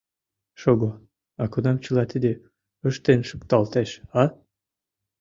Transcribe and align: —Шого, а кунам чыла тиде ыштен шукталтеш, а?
—Шого, 0.61 0.89
а 1.41 1.43
кунам 1.51 1.77
чыла 1.83 2.03
тиде 2.11 2.31
ыштен 2.89 3.19
шукталтеш, 3.29 3.89
а? 4.21 4.23